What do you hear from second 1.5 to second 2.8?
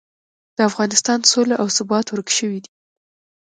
او ثبات ورک شوي دي.